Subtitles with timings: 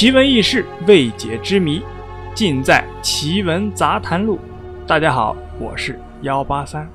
[0.00, 1.82] 奇闻异事、未解之谜，
[2.34, 4.38] 尽在《奇闻杂谈录》。
[4.86, 6.90] 大家好，我是幺八三。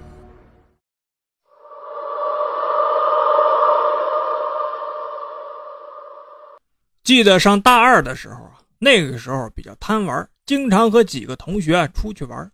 [7.03, 12.51] 记得上大二的时候啊，那个时候比较贪玩，经常和几个同学啊出去玩。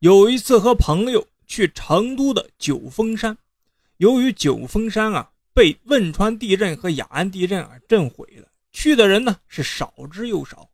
[0.00, 3.34] 有一次和朋友去成都的九峰山，
[3.96, 8.45] 由于九峰山啊被汶川地震和雅安地震啊震毁了。
[8.76, 10.68] 去的人呢是少之又少，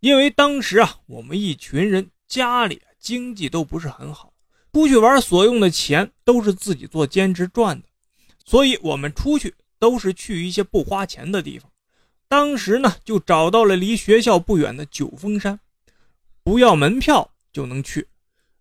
[0.00, 4.32] 因为当时啊，我们一群人家里经济都不是很好，
[4.72, 7.86] 出去玩所用的钱都是自己做兼职赚的，
[8.44, 11.70] 所以我们出去都是去一些不花钱的地方。
[12.26, 15.60] 当时呢，就找到了离学校不远的九峰山，
[16.42, 18.08] 不要门票就能去。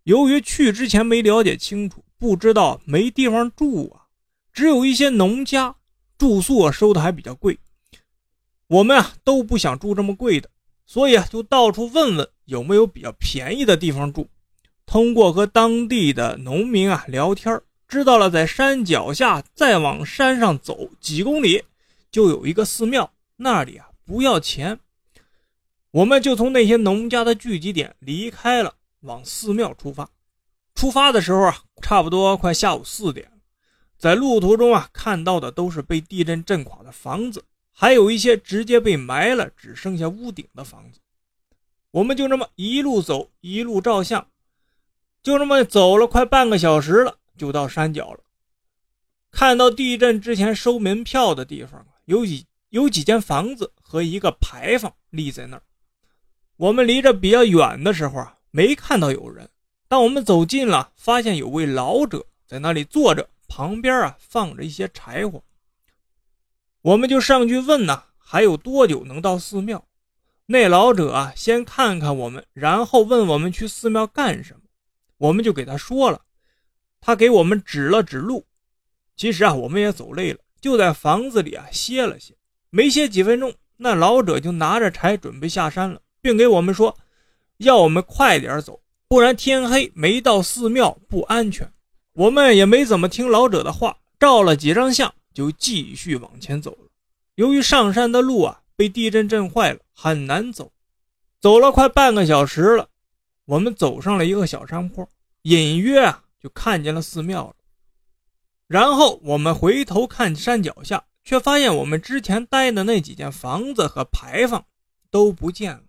[0.03, 4.05] 由于去之前没了解清楚，不知道没地方住啊，
[4.53, 5.77] 只有一些农家
[6.15, 7.57] 住宿啊收的还比较贵。
[8.71, 10.49] 我们啊都不想住这么贵的，
[10.85, 14.29] 所以啊就到处问问有没有比较便宜的地方住。
[14.85, 21.61] 通过和当地的农民啊聊天，知道了在山脚下再往山上走几公里，
[22.09, 24.79] 就有一个寺庙，那里啊不要钱。
[25.91, 30.09] 我们就从那些农家的聚集点离开了，往寺庙出发。
[30.75, 33.29] 出发的时候啊，差不多快下午四点，
[33.97, 37.43] 在路途中啊看到的都是被地震震垮的房子。
[37.71, 40.99] 还有一些直接被埋了，只剩下屋顶的房子。
[41.91, 44.27] 我们就这么一路走，一路照相，
[45.21, 48.19] 就这么走了快半个小时了，就到山脚了。
[49.31, 55.63] 看到地震之前收门票的地方有几有几间房子和一个牌坊立在那儿。
[56.57, 59.49] 我们离着比较远的时候啊，没看到有人。
[59.87, 65.43] 当我们走近了，发现有位老者在那里坐着，旁边啊放着一些柴火。
[66.81, 69.85] 我们就上去问呐，还有多久能到寺庙？
[70.47, 74.61] 那老者啊，先看看我们，然后问我们去寺庙干什么。
[75.17, 76.21] 我们就给他说了，
[76.99, 78.45] 他给我们指了指路。
[79.15, 82.35] 其实啊，我们也走累了，就在房子里啊歇了歇。
[82.71, 86.97] 没歇几分钟，那老者就拿着柴准备下山了，并给我们说，
[87.57, 91.71] 要我们快点走，不然天黑没到寺庙不安全。
[92.13, 95.13] 我们也没怎么听老者的话，照了几张相。
[95.33, 96.89] 就继续往前走了。
[97.35, 100.71] 由于上山的路啊被地震震坏了，很难走。
[101.39, 102.89] 走了快半个小时了，
[103.45, 105.07] 我们走上了一个小山坡，
[105.43, 107.55] 隐约啊就看见了寺庙了。
[108.67, 114.65] 然后我们回头看山脚下，却发现我们之前待的那几间房子和牌坊
[115.09, 115.83] 都不见了。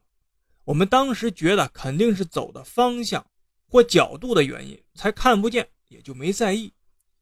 [0.65, 3.25] 我们当时觉得肯定是走的方向
[3.69, 6.73] 或角度的原因才看不见，也就没在意。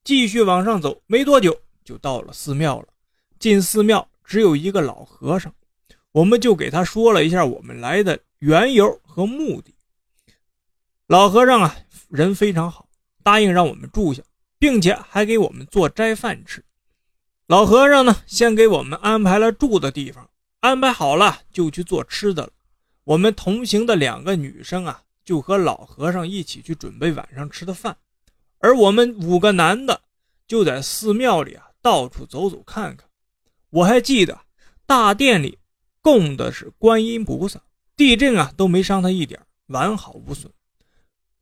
[0.05, 1.61] 继续往上走，没多久。
[1.91, 2.87] 就到了寺庙了。
[3.41, 5.53] 进寺庙只有一个老和尚，
[6.13, 9.75] 我们就给他说了一下我们来的缘由和目的。
[11.09, 11.77] 老和尚啊，
[12.09, 12.87] 人非常好，
[13.25, 14.23] 答应让我们住下，
[14.57, 16.63] 并且还给我们做斋饭吃。
[17.49, 20.31] 老和尚呢，先给我们安排了住的地方，
[20.61, 22.53] 安排好了就去做吃的了。
[23.03, 27.97] 我们同行的两个女生啊，就和老和尚一起去准备晚上吃的饭，
[28.59, 30.03] 而我们五个男的
[30.47, 31.67] 就在寺庙里啊。
[31.83, 33.09] 到处走走看看，
[33.71, 34.41] 我还记得
[34.87, 35.59] 大殿里
[36.01, 37.61] 供的是观音菩萨，
[37.97, 40.53] 地震啊都没伤他一点，完好无损。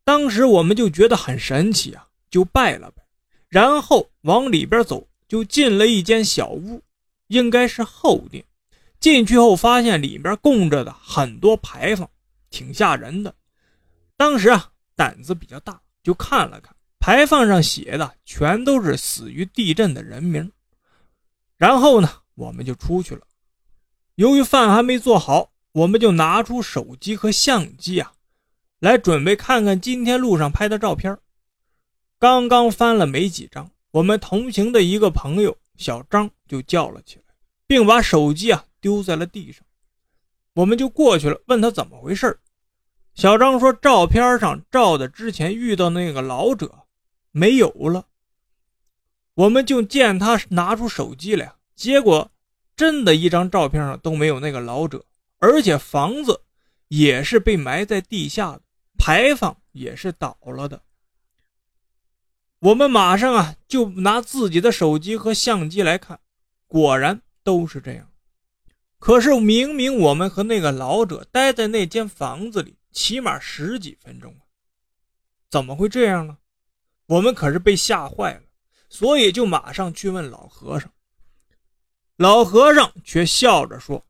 [0.05, 3.03] 当时我们就觉得很神奇啊，就拜了拜，
[3.49, 6.83] 然后往里边走，就进了一间小屋，
[7.27, 8.45] 应该是后殿。
[9.01, 12.11] 进去后发现里边供着的很多牌坊，
[12.51, 13.35] 挺吓人的。
[14.17, 16.75] 当时啊胆子比较大，就看了看。
[16.99, 20.51] 牌坊上写的全都是死于地震的人名。
[21.57, 23.23] 然后呢，我们就出去了。
[24.17, 28.13] 由于饭还没做好，我们就拿出手机和相机啊，
[28.81, 31.17] 来准备看看今天路上拍的照片。
[32.19, 37.35] 刚刚翻了没几张，我们同行的一个朋友小张就叫了起来，
[37.67, 39.65] 并把手机啊丢在了地上。
[40.55, 42.39] 我们就过去了，问他怎么回事。
[43.15, 46.87] 小张说，照片上照的之前遇到那个老者。
[47.39, 48.07] 没有了，
[49.35, 52.33] 我们就见他拿出手机来，结果
[52.75, 55.05] 真的一张照片上都没有那个老者，
[55.39, 56.43] 而且房子
[56.89, 58.63] 也是被埋在地下的，
[58.99, 60.83] 牌坊也是倒了的。
[62.59, 66.19] 我们马上啊就拿自己的手机和相机来看，
[66.67, 68.11] 果然都是这样。
[68.99, 74.43] 可是明明我们和那个老者待在那间房子里，起码十几分钟啊，
[75.49, 76.39] 怎么会这样呢？
[77.09, 78.43] 我们可是被吓坏了，
[78.91, 80.91] 所以就马上去问老和尚。
[82.17, 84.05] 老和尚却笑着说：“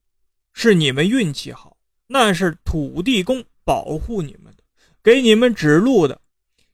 [0.53, 1.77] 是你们运气好，
[2.09, 4.65] 那是土地公保护你们的，
[5.01, 6.21] 给你们指路的。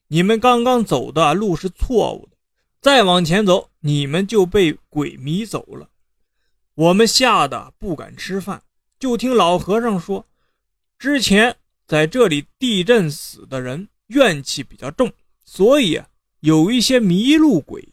[0.07, 2.37] 你们刚刚走的路是错误的，
[2.81, 5.89] 再往前走，你们就被鬼迷走了。
[6.73, 8.63] 我们吓得不敢吃饭，
[8.97, 10.25] 就听老和尚说，
[10.97, 11.55] 之前
[11.85, 15.11] 在这里地震死的人怨气比较重，
[15.43, 16.01] 所以
[16.45, 17.91] 有一些迷路鬼，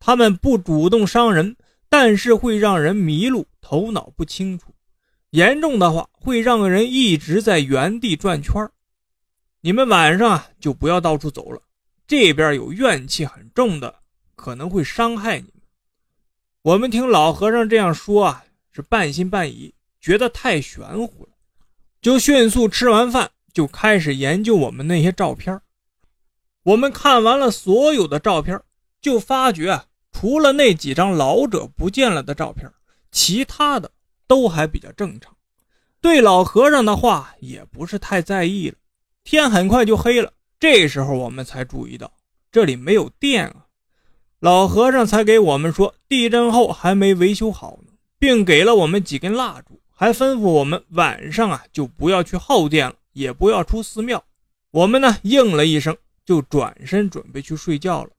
[0.00, 1.54] 他们不主动伤人，
[1.88, 4.74] 但是会让人迷路，头脑不清楚，
[5.30, 8.68] 严重的话会让人一直在原地转圈。
[9.60, 11.62] 你们晚上啊就不要到处走了，
[12.04, 13.94] 这边有怨气很重的，
[14.34, 15.62] 可能会伤害你们。
[16.62, 21.30] 我们听老和尚这样说啊，是半信半疑，觉得太玄乎了，
[22.02, 25.56] 就迅速吃完饭就开始研究我们那些照片。
[26.64, 28.60] 我们看完了所有的照片，
[29.00, 29.82] 就发觉
[30.12, 32.70] 除了那几张老者不见了的照片，
[33.10, 33.90] 其他的
[34.26, 35.34] 都还比较正常。
[36.00, 38.76] 对老和尚的话也不是太在意了。
[39.24, 42.12] 天很快就黑了，这时候我们才注意到
[42.50, 43.66] 这里没有电啊！
[44.40, 54.24] 老和尚才给我们说，地震后还没维修好呢，并给了我们几根蜡烛，还吩咐我们晚上啊就不要去耗电了，也不要出寺庙。
[54.70, 55.96] 我们呢应了一声，
[56.28, 58.10] 就转身准备去睡觉了。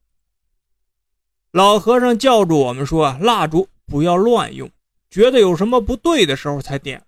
[1.51, 4.67] 老和尚叫住我们说：“啊，蜡烛不要乱用，
[5.11, 7.05] 觉得有什么不对的时候才点，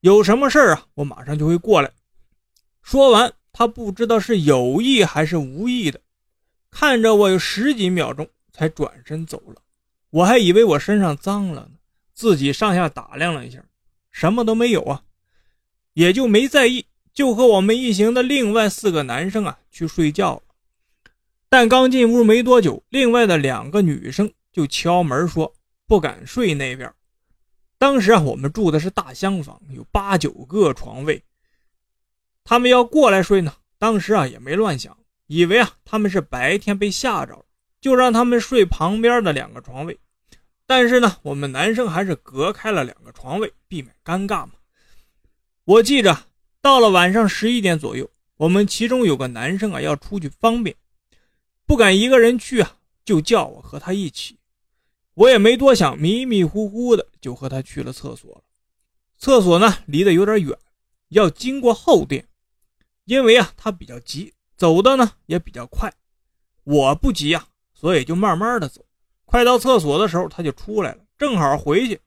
[0.00, 1.92] 有什么事啊，我马上就会过来。”
[2.82, 6.00] 说完，他不知道是有意还是无意的，
[6.68, 9.62] 看着我有十几秒钟才转身走了。
[10.10, 11.78] 我还以为我身上脏了呢，
[12.12, 13.64] 自己上下打量了一下，
[14.10, 15.04] 什么都没有啊，
[15.92, 20.42] 也就没在意，就和我们一行的另外四个男生啊去睡觉了。
[21.48, 25.54] 但刚进屋没多久，另外的两个女生就敲门说
[25.86, 26.92] 不敢睡那边。
[27.78, 31.22] 当时啊，我们住的是大厢房，有八九个床位。
[32.42, 34.96] 他们要过来睡呢，当时啊也没乱想，
[35.28, 37.44] 以为啊他们是白天被吓着了，
[37.80, 39.98] 就让他们睡旁边的两个床位。
[40.66, 44.54] 但是呢，我们男生还是隔开了两个床位，避免尴尬嘛。
[45.64, 46.18] 我记着，
[46.64, 48.08] 到了晚上十一点左右，
[48.38, 50.74] 我们其中有个男生啊要出去方便，
[51.66, 54.38] 不敢一个人去啊，就叫我和他一起。
[55.12, 58.40] 我也没多想，迷迷糊糊的就和他去了厕所了。
[59.18, 60.56] 厕所呢离得有点远，
[61.10, 62.26] 要经过后殿。
[63.04, 65.92] 因为啊，他比较急，走的呢也比较快。
[66.62, 68.82] 我不急呀，所以就慢慢的走。
[69.26, 72.00] 快到厕所的时候，他就出来了，正好回去。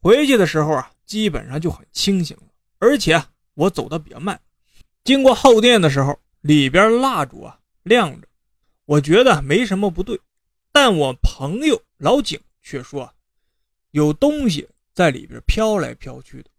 [0.00, 2.44] 回去的时候啊，基本上就很清醒了。
[2.78, 3.22] 而且
[3.56, 4.40] 我走的比较慢。
[5.02, 8.28] 经过后殿的时候，里边蜡烛啊亮着，
[8.84, 10.20] 我觉得没什么不对。
[10.70, 13.12] 但我朋友老井却说，
[13.90, 16.50] 有东西在里边飘来飘去的。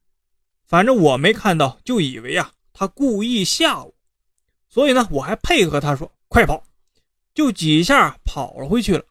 [0.65, 2.51] 反正我没看到，就以为啊。
[2.73, 3.91] 他故意吓我，
[4.69, 6.63] 所以呢，我还配合他说：“快跑！”
[7.33, 9.03] 就几下跑了回去了。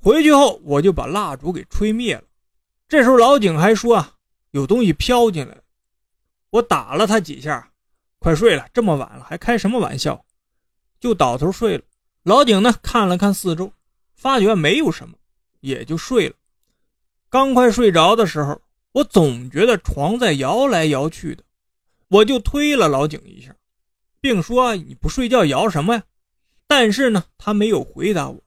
[0.00, 2.24] 回去后，我就把蜡烛给吹灭了。
[2.88, 4.16] 这时候老井还说：“啊，
[4.50, 5.56] 有东西飘进来。”
[6.54, 7.72] 我打了他几下，
[8.20, 10.24] 快睡了，这么晚了还开什么玩笑？
[11.00, 11.82] 就倒头睡了。
[12.22, 13.72] 老井呢，看了看四周，
[14.14, 15.16] 发觉没有什么，
[15.58, 16.36] 也就睡了。
[17.28, 18.62] 刚快睡着的时候，
[18.92, 21.42] 我总觉得床在摇来摇去的。
[22.06, 23.56] 我就推了老井一下，
[24.20, 26.04] 并说：“你不睡觉摇什么呀？”
[26.68, 28.40] 但是呢，他没有回答我，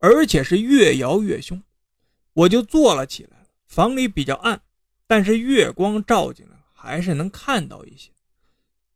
[0.00, 1.62] 而且是越摇越凶。
[2.34, 3.46] 我就坐了起来。
[3.66, 4.60] 房里比较暗，
[5.06, 6.55] 但是月光照进来，
[6.86, 8.10] 还是能看到一些。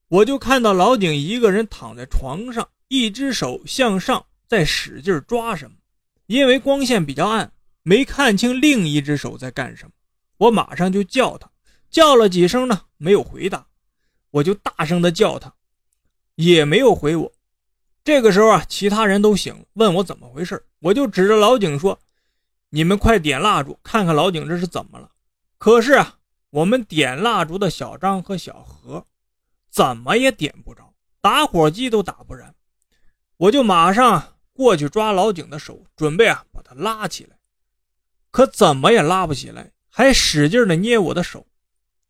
[0.08, 5.76] 我就看到老井一个人躺在床上，一只手向上在使劲抓什么。
[6.26, 9.90] 因为光线比较暗，没看清另一只手在干什么。
[10.36, 11.50] 我马上就叫他，
[11.90, 13.66] 叫了几声呢，没有回答。
[14.30, 15.52] 我就大声的叫他，
[16.36, 17.32] 也没有回我。
[18.04, 20.64] 这个时候啊，其他人都醒了，问我怎么回事。
[20.78, 22.00] 我就指着老井说
[22.70, 25.10] ：“你们快点蜡烛，看看老井这是怎么了。”
[25.58, 26.16] 可是啊，
[26.50, 29.06] 我们点蜡烛的小张和小何
[29.70, 32.54] 怎么也点不着，打火机都打不燃。
[33.36, 37.36] 我就马上过去抓老井的手，准备啊把他拉起来，
[38.30, 41.46] 可怎么也拉不起来，还使劲的捏我的手。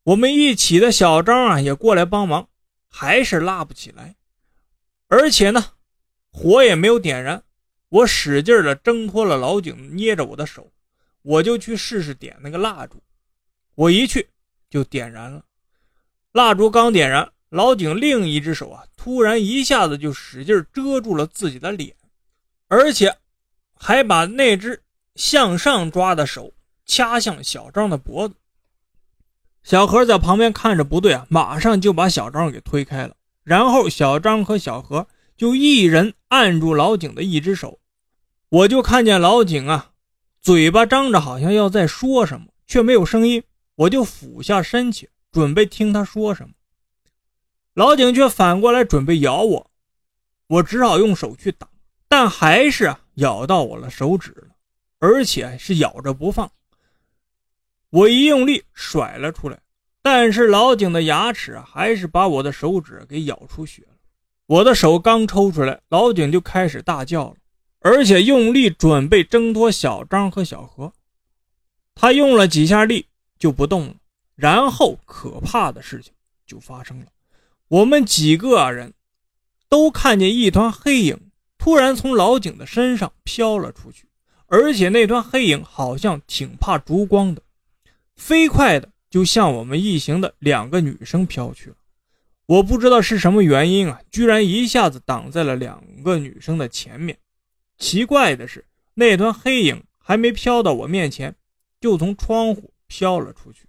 [0.04, 2.48] 我们一起的小张啊也过来帮忙，
[2.88, 4.16] 还是拉不起来，
[5.08, 5.74] 而且呢，
[6.32, 7.44] 火也没有点燃。
[7.90, 10.72] 我使劲的挣脱了老井捏着我的手，
[11.22, 13.02] 我就去试试点那个蜡烛。
[13.74, 14.28] 我一去
[14.68, 15.44] 就点燃了，
[16.32, 21.94] 蜡烛刚点燃，老井另一只手啊突然一下子就使劲遮住了自己的脸，
[22.68, 23.16] 而且
[23.74, 24.82] 还把那只
[25.14, 26.52] 向上抓的手
[26.84, 28.34] 掐向小张的脖子。
[29.62, 33.16] 小何在旁边看着不对啊，马上就把小张给推开了。
[33.42, 37.80] 然后小张和小何就一人按住老井的一只手，
[38.48, 39.92] 我就看见老井啊，
[40.40, 43.42] 嘴巴张着，好像要在说什么，却没有声音。
[43.80, 46.54] 我就俯下身去，准备听他说什么。
[47.72, 49.70] 老井却反过来准备咬我，
[50.48, 51.70] 我只好用手去挡，
[52.06, 54.48] 但还是咬到我的手指了，
[54.98, 56.50] 而且是咬着不放。
[57.88, 59.58] 我一用力甩了出来，
[60.02, 63.96] 但是老井的牙齿还是把我的手指给咬出血了。
[64.44, 67.36] 我的手刚抽出来，老井就开始大叫了，
[67.80, 70.92] 而且用力准备挣脱小张和小何。
[71.94, 73.06] 他用了几下力
[73.40, 73.94] 就不动了，
[74.36, 76.12] 然后可怕的事情
[76.46, 77.06] 就发生了。
[77.66, 78.92] 我们几个人
[79.68, 81.18] 都看见一团黑影
[81.58, 84.06] 突然从老井的身上飘了出去，
[84.46, 87.42] 而且那团黑影好像挺怕烛光的。
[88.14, 91.76] 飞快的就向我们一行的两个女生飘去了，
[92.46, 97.16] 我不知道是什么原因啊，居然一下子挡在了两个女生的前面。
[97.78, 101.34] 奇怪的是，那团黑影还没飘到我面前，
[101.80, 103.60] 就从窗户飘了出去。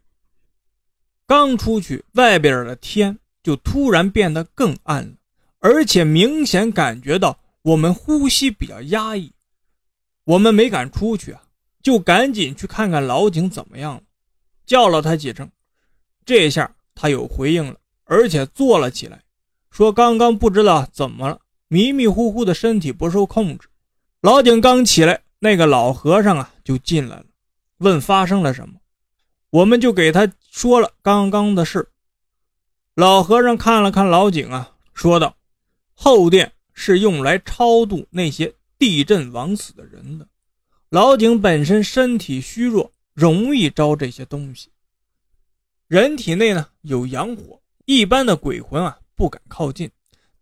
[1.27, 5.13] 刚出去，外边的天就突然变得更暗了，
[5.59, 9.31] 而且明显感觉到我们呼吸比较压抑。
[10.23, 11.43] 我们没敢出去啊，
[11.83, 14.01] 就赶紧去看看老井怎么样了。
[14.65, 15.49] 叫了他几声，
[16.25, 19.21] 这下他有回应了，而且坐了起来，
[19.69, 23.67] 说：“刚刚不知道怎么了，迷迷糊糊的身体不受控制。”
[24.21, 27.25] 老井刚起来，那个老和尚啊就进来了，
[27.77, 28.75] 问发生了什么，
[29.51, 31.88] 我们就给他说了刚刚的事。
[32.96, 35.38] 老和尚看了看老井啊，说道
[35.93, 40.27] ：“后殿是用来超度那些地震枉死的人的。
[40.89, 44.70] 老井本身身体虚弱。”容易招这些东西。
[45.89, 49.91] 人体内呢有阳火，一般的鬼魂啊不敢靠近。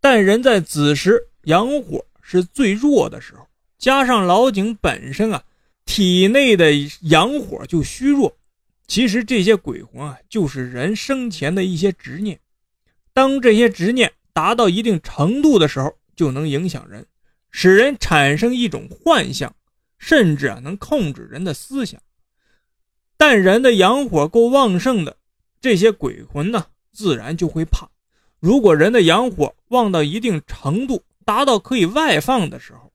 [0.00, 3.44] 但人在子时阳火是最弱的时候，
[3.76, 5.42] 加上老井本身啊
[5.84, 8.32] 体内的阳火就虚弱，
[8.90, 12.40] 其实这些鬼魂啊就是人生前的一些执念。
[13.12, 17.06] 当这些执念达到一定程度的时候，就能影响人，
[17.52, 19.54] 使人产生一种幻象，
[19.96, 22.02] 甚至啊能控制人的思想。
[23.16, 25.16] 但人的阳火够旺盛的，
[25.60, 27.88] 这些鬼魂呢，自然就会怕。
[28.40, 32.92] 如果人的阳火旺到一定程度，达到可以外放的时候，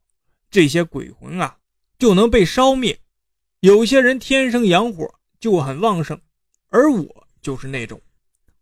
[0.51, 1.55] 这些鬼魂啊，
[1.97, 2.99] 就能被烧灭。
[3.61, 5.09] 有些人天生阳火
[5.45, 6.19] 就很旺盛，
[6.69, 8.01] 而我就是那种。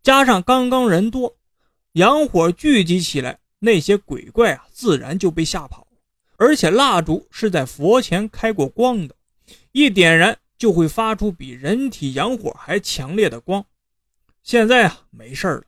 [0.02, 1.34] 加上刚刚人多，
[1.92, 5.86] 阳火聚集起来，那些鬼怪啊，自然就被吓跑。
[6.36, 9.14] 而且蜡烛是在佛前开过光的，
[9.72, 10.36] 一点燃。
[10.56, 13.66] 就会发出比人体阳火还强烈的光。
[14.42, 15.62] 现在啊，没事了，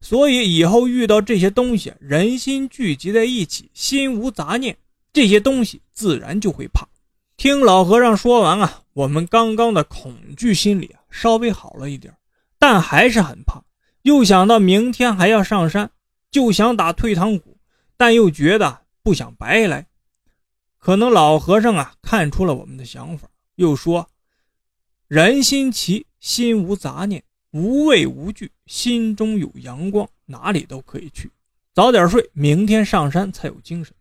[0.00, 4.76] 所以以后遇到这些东西，人心聚集在一起，心无杂念，
[5.12, 6.86] 这些东西自然就会怕。
[7.36, 12.12] 听老和尚说完啊，我们刚刚的恐惧心理啊稍微好了一点，
[12.58, 13.62] 但还是很怕。
[14.02, 15.92] 又想到明天还要上山，
[16.32, 17.56] 就想打退堂鼓，
[17.96, 19.86] 但又觉得不想白来。
[20.78, 24.08] 可能老和尚啊看出了我们的想法，又说。
[25.06, 31.30] 人心齐，心无杂念，无畏无惧，心中有阳光，哪里都可以去。
[31.72, 33.94] 早点睡，明天上山才有精神。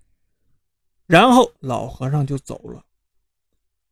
[1.06, 2.84] 然后老和尚就走了，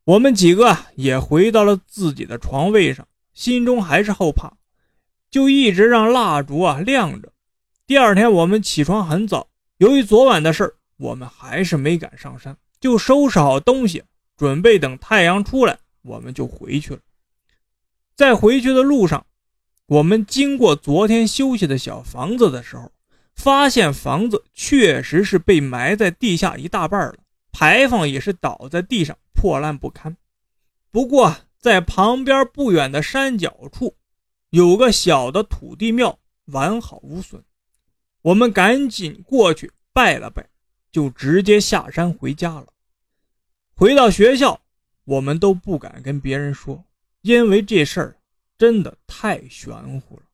[0.06, 4.54] 我们几个也回到了自己的床位上，心中还是后怕，
[5.32, 7.34] 就一直让蜡烛啊亮着。
[7.88, 9.48] 第二天我们起床很早，
[9.78, 14.04] 由于昨晚的事儿，我们还是没敢上山，就收拾好东西，
[14.38, 17.00] 准备等太阳出来，我们就回去了。
[18.16, 19.26] 在回去的路上，
[19.88, 22.92] 我们经过昨天休息的小房子的时候，
[23.36, 27.16] 发现房子确实是被埋在地下一大半了，
[27.52, 30.18] 牌坊也是倒在地上破烂不堪。
[30.90, 33.96] 不过，在旁边不远的山脚处，
[34.50, 37.44] 有个小的土地庙，完好无损。
[38.22, 40.48] 我们赶紧过去拜了拜，
[40.92, 42.68] 就直接下山回家了。
[43.76, 44.60] 回到学校，
[45.04, 46.84] 我们都不敢跟别人说。
[47.22, 48.16] 因为这事儿
[48.58, 50.25] 真的太玄乎了。